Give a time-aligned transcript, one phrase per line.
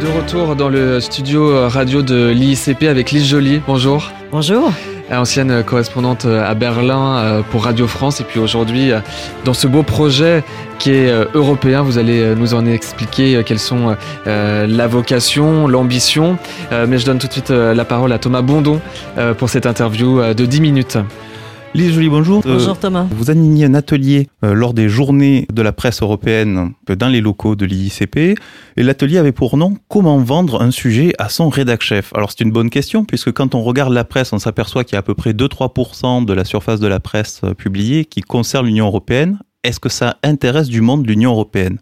[0.00, 3.60] De retour dans le studio radio de l'ICP avec Lise Joly.
[3.66, 4.10] Bonjour.
[4.30, 4.72] Bonjour.
[5.10, 9.00] Ancienne correspondante à Berlin euh, pour Radio France et puis aujourd'hui euh,
[9.44, 10.42] dans ce beau projet
[10.78, 13.96] qui est euh, européen, vous allez nous en expliquer quelles sont
[14.26, 16.38] la vocation, l'ambition.
[16.70, 18.80] Mais je donne tout de suite la parole à Thomas Bondon
[19.38, 20.98] pour cette interview de 10 minutes.
[21.74, 22.42] Lise Joly, bonjour.
[22.44, 23.06] Bonjour Thomas.
[23.12, 27.64] Vous animiez un atelier lors des journées de la presse européenne dans les locaux de
[27.64, 32.12] l'ICP et l'atelier avait pour nom Comment vendre un sujet à son rédac chef.
[32.14, 34.96] Alors c'est une bonne question puisque quand on regarde la presse, on s'aperçoit qu'il y
[34.96, 38.86] a à peu près 2-3% de la surface de la presse publiée qui concerne l'Union
[38.86, 39.38] européenne.
[39.64, 41.78] Est-ce que ça intéresse du monde l'Union européenne?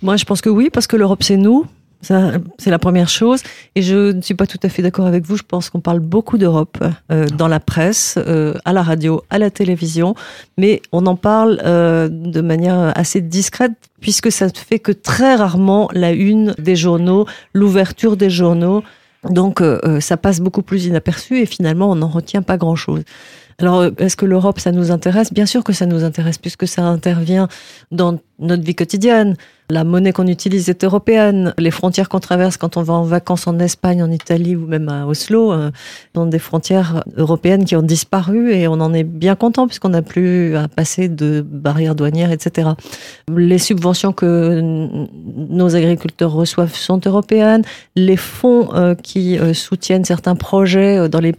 [0.00, 1.66] Moi je pense que oui parce que l'Europe c'est nous
[2.02, 3.42] c'est la première chose.
[3.74, 5.36] Et je ne suis pas tout à fait d'accord avec vous.
[5.36, 6.78] Je pense qu'on parle beaucoup d'Europe
[7.12, 10.14] euh, dans la presse, euh, à la radio, à la télévision,
[10.56, 15.34] mais on en parle euh, de manière assez discrète puisque ça ne fait que très
[15.34, 18.82] rarement la une des journaux, l'ouverture des journaux.
[19.28, 19.62] Donc
[20.00, 23.02] ça passe beaucoup plus inaperçu et finalement on n'en retient pas grand-chose.
[23.60, 25.32] Alors, est-ce que l'Europe, ça nous intéresse?
[25.34, 27.46] Bien sûr que ça nous intéresse, puisque ça intervient
[27.90, 29.36] dans notre vie quotidienne.
[29.68, 31.52] La monnaie qu'on utilise est européenne.
[31.58, 34.88] Les frontières qu'on traverse quand on va en vacances en Espagne, en Italie ou même
[34.88, 35.70] à Oslo euh,
[36.16, 40.02] sont des frontières européennes qui ont disparu et on en est bien content puisqu'on n'a
[40.02, 42.70] plus à passer de barrières douanières, etc.
[43.32, 44.60] Les subventions que
[45.50, 47.62] nos agriculteurs reçoivent sont européennes.
[47.94, 51.34] Les fonds euh, qui euh, soutiennent certains projets dans les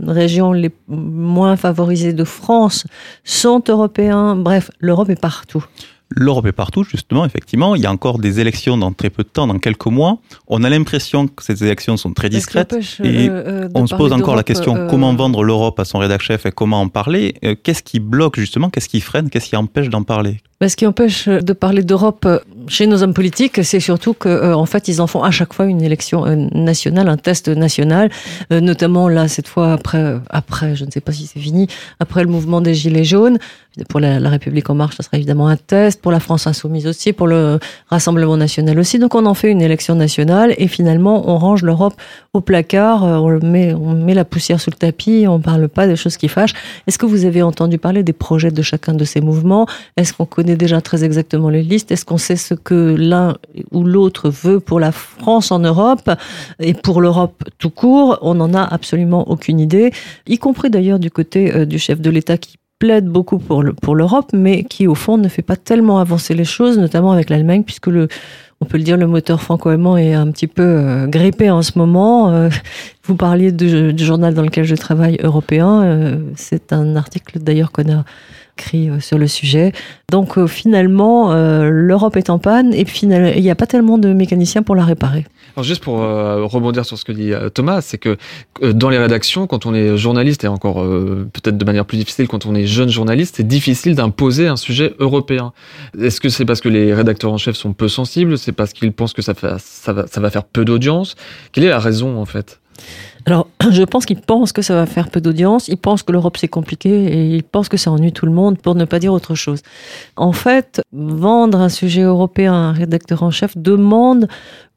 [0.00, 2.86] régions les moins favorisées de France
[3.24, 4.36] sont européens.
[4.36, 5.64] Bref, l'Europe est partout.
[6.10, 7.74] L'Europe est partout, justement, effectivement.
[7.74, 10.18] Il y a encore des élections dans très peu de temps, dans quelques mois.
[10.46, 12.74] On a l'impression que ces élections sont très discrètes.
[13.02, 15.98] et euh, euh, on se pose encore la question euh, comment vendre l'Europe à son
[15.98, 17.34] rédacteur chef et comment en parler?
[17.64, 18.70] Qu'est-ce qui bloque, justement?
[18.70, 19.30] Qu'est-ce qui freine?
[19.30, 20.40] Qu'est-ce qui empêche d'en parler?
[20.60, 22.28] Bah, ce qui empêche de parler d'Europe
[22.68, 25.66] chez nos hommes politiques, c'est surtout que, en fait, ils en font à chaque fois
[25.66, 26.24] une élection
[26.54, 28.10] nationale, un test national,
[28.50, 31.66] notamment là cette fois après, après, je ne sais pas si c'est fini,
[31.98, 33.38] après le mouvement des gilets jaunes.
[33.88, 36.00] Pour la, la, République en marche, ça sera évidemment un test.
[36.00, 37.58] Pour la France insoumise aussi, pour le
[37.88, 39.00] Rassemblement national aussi.
[39.00, 41.94] Donc on en fait une élection nationale et finalement on range l'Europe
[42.34, 45.96] au placard, on met, on met la poussière sous le tapis, on parle pas des
[45.96, 46.54] choses qui fâchent.
[46.86, 49.66] Est-ce que vous avez entendu parler des projets de chacun de ces mouvements?
[49.96, 51.90] Est-ce qu'on connaît déjà très exactement les listes?
[51.90, 53.36] Est-ce qu'on sait ce que l'un
[53.72, 56.10] ou l'autre veut pour la France en Europe
[56.60, 58.18] et pour l'Europe tout court?
[58.22, 59.92] On n'en a absolument aucune idée,
[60.26, 63.94] y compris d'ailleurs du côté euh, du chef de l'État qui plaide beaucoup pour pour
[63.94, 67.62] l'Europe, mais qui au fond ne fait pas tellement avancer les choses, notamment avec l'Allemagne,
[67.62, 68.08] puisque le
[68.60, 71.78] on peut le dire, le moteur franco-allemand est un petit peu euh, grippé en ce
[71.78, 72.30] moment.
[72.30, 72.50] Euh,
[73.04, 75.82] vous parliez du, journal dans lequel je travaille, européen.
[75.82, 78.04] Euh, c'est un article d'ailleurs qu'on a
[78.56, 79.72] écrit sur le sujet.
[80.10, 84.76] Donc finalement, l'Europe est en panne et il n'y a pas tellement de mécaniciens pour
[84.76, 85.24] la réparer.
[85.56, 88.16] Alors juste pour euh, rebondir sur ce que dit euh, Thomas, c'est que
[88.62, 92.26] euh, dans les rédactions, quand on est journaliste, et encore peut-être de manière plus difficile
[92.26, 95.52] quand on est jeune journaliste, c'est difficile d'imposer un sujet européen.
[95.98, 98.36] Est-ce que c'est parce que les rédacteurs en chef sont peu sensibles?
[98.36, 101.14] C'est parce qu'ils pensent que ça va faire peu d'audience?
[101.52, 102.60] Quelle est la raison en fait?
[103.26, 106.36] Alors, je pense qu'ils pensent que ça va faire peu d'audience, ils pensent que l'Europe
[106.36, 109.12] c'est compliqué et ils pensent que ça ennuie tout le monde pour ne pas dire
[109.12, 109.60] autre chose.
[110.16, 114.28] En fait, vendre un sujet européen à un rédacteur en chef demande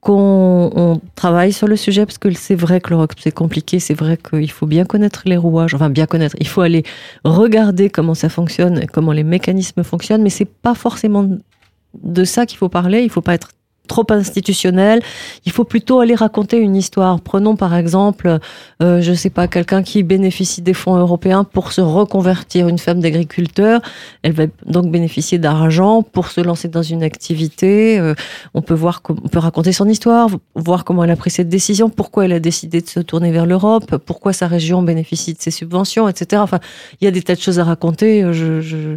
[0.00, 4.16] qu'on travaille sur le sujet parce que c'est vrai que l'Europe c'est compliqué, c'est vrai
[4.16, 6.82] qu'il faut bien connaître les rouages, enfin bien connaître, il faut aller
[7.24, 11.28] regarder comment ça fonctionne, comment les mécanismes fonctionnent, mais c'est pas forcément
[12.02, 13.50] de ça qu'il faut parler, il faut pas être
[13.88, 15.02] trop institutionnel.
[15.44, 17.20] Il faut plutôt aller raconter une histoire.
[17.20, 18.38] Prenons par exemple,
[18.82, 23.00] euh, je sais pas, quelqu'un qui bénéficie des fonds européens pour se reconvertir, une femme
[23.00, 23.80] d'agriculteur.
[24.22, 27.98] Elle va donc bénéficier d'argent pour se lancer dans une activité.
[27.98, 28.14] Euh,
[28.54, 31.90] on peut voir, on peut raconter son histoire, voir comment elle a pris cette décision,
[31.90, 35.50] pourquoi elle a décidé de se tourner vers l'Europe, pourquoi sa région bénéficie de ses
[35.50, 36.40] subventions, etc.
[36.42, 36.60] Enfin,
[37.00, 38.32] il y a des tas de choses à raconter.
[38.32, 38.96] Je, je, euh,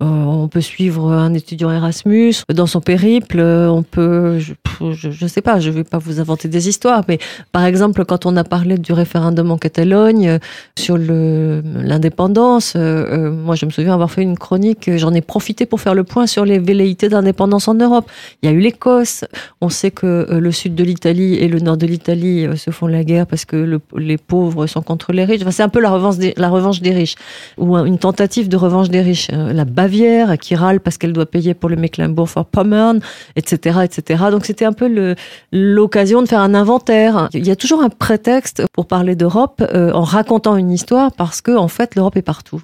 [0.00, 3.40] on peut suivre un étudiant Erasmus dans son périple.
[3.40, 7.18] On peut je, ne sais pas, je vais pas vous inventer des histoires, mais
[7.52, 10.38] par exemple, quand on a parlé du référendum en Catalogne euh,
[10.78, 15.66] sur l'indépendance, euh, euh, moi je me souviens avoir fait une chronique, j'en ai profité
[15.66, 18.10] pour faire le point sur les velléités d'indépendance en Europe.
[18.42, 19.24] Il y a eu l'Écosse,
[19.60, 23.04] on sait que le sud de l'Italie et le nord de l'Italie se font la
[23.04, 25.42] guerre parce que les pauvres sont contre les riches.
[25.50, 27.14] C'est un peu la revanche, des, la revanche des riches,
[27.58, 29.28] ou une tentative de revanche des riches.
[29.30, 33.00] La Bavière qui râle parce qu'elle doit payer pour le Mecklenburg-Vorpommern,
[33.36, 34.09] etc., etc.
[34.30, 35.14] Donc c'était un peu
[35.52, 37.28] l'occasion de faire un inventaire.
[37.32, 41.40] Il y a toujours un prétexte pour parler d'Europe euh, en racontant une histoire parce
[41.40, 42.62] que en fait l'Europe est partout.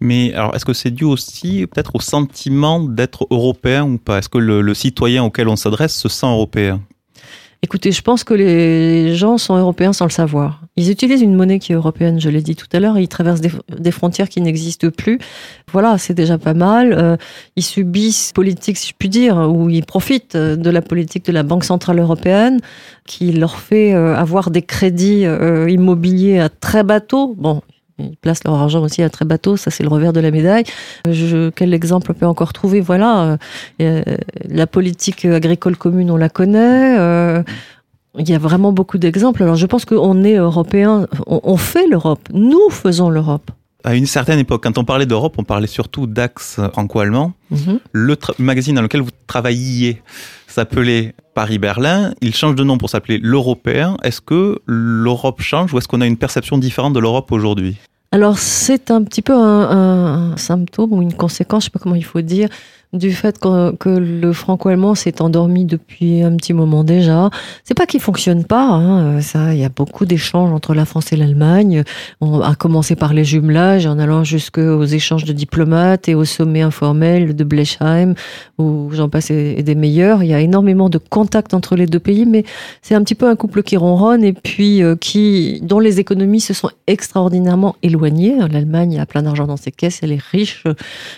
[0.00, 4.18] Mais alors, est-ce que c'est dû aussi peut-être au sentiment d'être européen ou pas?
[4.18, 6.80] Est-ce que le citoyen auquel on s'adresse se sent européen?
[7.62, 10.62] Écoutez, je pense que les gens sont européens sans le savoir.
[10.76, 13.42] Ils utilisent une monnaie qui est européenne, je l'ai dit tout à l'heure, ils traversent
[13.42, 15.18] des, frontières qui n'existent plus.
[15.70, 16.94] Voilà, c'est déjà pas mal.
[16.94, 17.18] Euh,
[17.56, 21.42] ils subissent politique, si je puis dire, ou ils profitent de la politique de la
[21.42, 22.60] Banque Centrale Européenne,
[23.06, 27.34] qui leur fait euh, avoir des crédits euh, immobiliers à très bateau.
[27.36, 27.60] Bon,
[28.00, 30.64] ils placent leur argent aussi à très bateau, ça c'est le revers de la médaille.
[31.08, 32.80] Je, quel exemple on peut encore trouver?
[32.80, 33.38] Voilà,
[33.80, 34.02] euh,
[34.48, 36.98] la politique agricole commune, on la connaît.
[36.98, 37.42] Euh,
[38.18, 39.42] il y a vraiment beaucoup d'exemples.
[39.42, 43.50] Alors je pense qu'on est européen, on, fait l'Europe, nous faisons l'Europe.
[43.82, 47.32] À une certaine époque, quand on parlait d'Europe, on parlait surtout d'axe franco-allemand.
[47.50, 47.80] Mhm.
[47.92, 50.02] Le magazine dans lequel vous travailliez
[50.46, 52.12] s'appelait Paris-Berlin.
[52.20, 53.96] Il change de nom pour s'appeler l'Européen.
[54.02, 57.78] Est-ce que l'Europe change ou est-ce qu'on a une perception différente de l'Europe aujourd'hui?
[58.12, 62.04] Alors c'est un petit peu un, symptôme ou une conséquence, je sais pas comment il
[62.04, 62.48] faut dire,
[62.92, 67.30] du fait que, le franco-allemand s'est endormi depuis un petit moment déjà.
[67.62, 69.54] C'est pas qu'il fonctionne pas, hein, ça.
[69.54, 71.84] Il y a beaucoup d'échanges entre la France et l'Allemagne.
[72.20, 76.62] On a commencé par les jumelages, en allant jusqu'aux échanges de diplomates et au sommet
[76.62, 78.14] informel de Blechheim,
[78.58, 80.24] où j'en passe et des meilleurs.
[80.24, 82.44] Il y a énormément de contacts entre les deux pays, mais
[82.82, 86.40] c'est un petit peu un couple qui ronronne et puis euh, qui, dont les économies
[86.40, 87.99] se sont extraordinairement éloignées.
[88.08, 90.74] L'Allemagne a plein d'argent dans ses caisses, elle est riche, euh,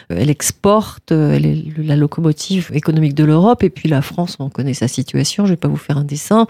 [0.08, 3.62] elle exporte, elle est la locomotive économique de l'Europe.
[3.62, 6.04] Et puis la France, on connaît sa situation, je ne vais pas vous faire un
[6.04, 6.46] dessin.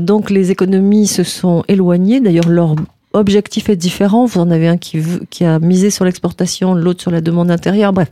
[0.00, 2.20] Donc les économies se sont éloignées.
[2.20, 2.74] D'ailleurs, leur
[3.12, 4.26] objectif est différent.
[4.26, 7.92] Vous en avez un qui, qui a misé sur l'exportation, l'autre sur la demande intérieure.
[7.92, 8.08] Bref,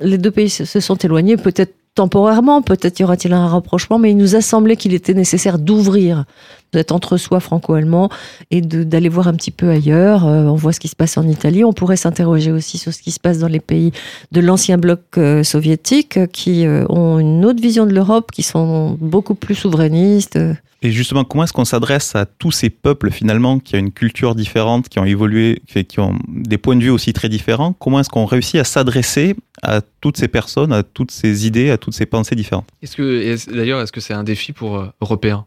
[0.00, 4.16] les deux pays se sont éloignés, peut-être temporairement, peut-être y aura-t-il un rapprochement, mais il
[4.16, 6.24] nous a semblé qu'il était nécessaire d'ouvrir
[6.72, 8.08] d'être entre soi franco-allemand
[8.50, 10.26] et d'aller voir un petit peu ailleurs.
[10.26, 11.64] Euh, on voit ce qui se passe en Italie.
[11.64, 13.92] On pourrait s'interroger aussi sur ce qui se passe dans les pays
[14.32, 18.96] de l'ancien bloc euh, soviétique qui euh, ont une autre vision de l'Europe, qui sont
[19.00, 20.38] beaucoup plus souverainistes.
[20.84, 24.34] Et justement, comment est-ce qu'on s'adresse à tous ces peuples finalement qui ont une culture
[24.34, 27.72] différente, qui ont évolué, qui ont des points de vue aussi très différents?
[27.74, 31.78] Comment est-ce qu'on réussit à s'adresser à toutes ces personnes, à toutes ces idées, à
[31.78, 32.68] toutes ces pensées différentes.
[32.82, 35.46] Est-ce que, d'ailleurs, est-ce que c'est un défi pour Européens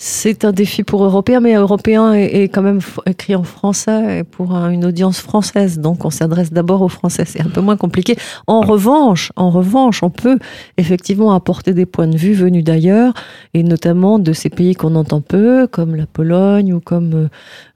[0.00, 4.84] c'est un défi pour Européens, mais Européen est, quand même écrit en français pour une
[4.84, 5.80] audience française.
[5.80, 7.24] Donc, on s'adresse d'abord aux Français.
[7.26, 8.16] C'est un peu moins compliqué.
[8.46, 10.38] En revanche, en revanche, on peut
[10.76, 13.12] effectivement apporter des points de vue venus d'ailleurs,
[13.54, 17.28] et notamment de ces pays qu'on entend peu, comme la Pologne ou comme euh,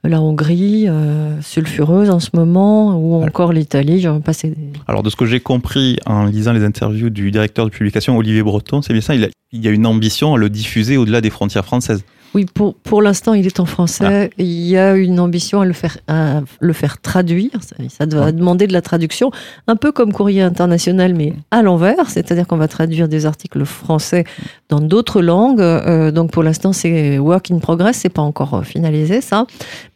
[0.05, 3.99] la Hongrie, euh, sulfureuse en ce moment, ou encore l'Italie.
[3.99, 4.21] J'en.
[4.87, 8.43] Alors, de ce que j'ai compris en lisant les interviews du directeur de publication, Olivier
[8.43, 11.29] Breton, c'est bien ça, il, il y a une ambition à le diffuser au-delà des
[11.29, 12.05] frontières françaises.
[12.33, 14.29] Oui, pour, pour l'instant, il est en français.
[14.31, 14.33] Ah.
[14.37, 17.51] Il y a une ambition à le faire, à le faire traduire.
[17.61, 19.31] Ça, ça doit demander de la traduction,
[19.67, 22.09] un peu comme Courrier International, mais à l'envers.
[22.09, 24.23] C'est-à-dire qu'on va traduire des articles français
[24.69, 25.61] dans d'autres langues.
[25.61, 27.97] Euh, donc, pour l'instant, c'est work in progress.
[27.97, 29.45] C'est pas encore euh, finalisé, ça.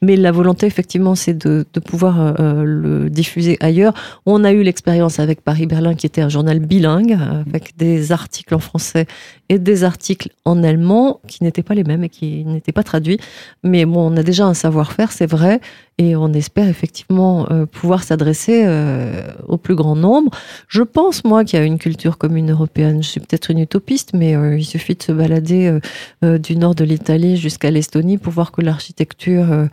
[0.01, 3.94] Mais la volonté, effectivement, c'est de, de pouvoir euh, le diffuser ailleurs.
[4.25, 7.18] On a eu l'expérience avec Paris-Berlin, qui était un journal bilingue,
[7.48, 9.07] avec des articles en français
[9.50, 13.19] et des articles en allemand qui n'étaient pas les mêmes et qui n'étaient pas traduits.
[13.63, 15.59] Mais bon, on a déjà un savoir-faire, c'est vrai,
[15.97, 20.31] et on espère effectivement euh, pouvoir s'adresser euh, au plus grand nombre.
[20.68, 23.02] Je pense, moi, qu'il y a une culture commune européenne.
[23.02, 25.80] Je suis peut-être une utopiste, mais euh, il suffit de se balader
[26.21, 29.68] du nord de l'Italie jusqu'à l'Estonie pour voir que l'architecture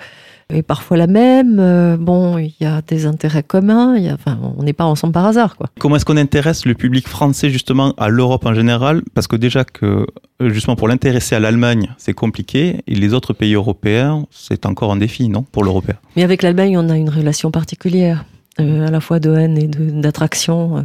[0.51, 1.59] est parfois la même.
[1.59, 3.97] Euh, bon, il y a des intérêts communs.
[3.97, 5.69] Il y a, enfin, on n'est pas ensemble par hasard, quoi.
[5.79, 9.03] Comment est-ce qu'on intéresse le public français justement à l'Europe en général?
[9.15, 10.07] Parce que déjà que
[10.43, 14.93] euh, justement pour l'intéresser à l'Allemagne, c'est compliqué, et les autres pays européens, c'est encore
[14.93, 15.97] un défi, non, pour l'Européen?
[16.17, 18.25] Mais avec l'Allemagne, on a une relation particulière.
[18.61, 20.83] Euh, à la fois de haine et d'attraction, euh,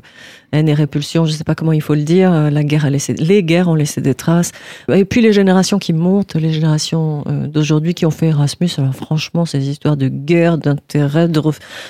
[0.52, 2.34] haine et répulsion, je ne sais pas comment il faut le dire.
[2.34, 4.52] Euh, la guerre a laissé, les guerres ont laissé des traces.
[4.92, 9.46] Et puis les générations qui montent, les générations d'aujourd'hui qui ont fait Erasmus, alors franchement,
[9.46, 11.40] ces histoires de guerre, d'intérêt, de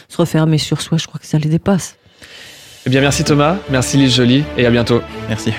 [0.09, 1.95] se refermer sur soi, je crois que ça les dépasse.
[2.85, 5.01] Eh bien, merci Thomas, merci Lise Jolie, et à bientôt.
[5.29, 5.53] Merci.